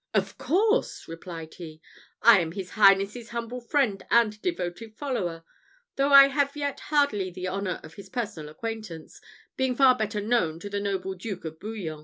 [0.15, 1.79] "Of course!" replied he.
[2.23, 5.43] "I am his highness's humble friend and devoted follower;
[5.95, 9.21] though I have yet hardly the honour of his personal acquaintance,
[9.57, 11.99] being far better known to the noble Duke of Bouillon.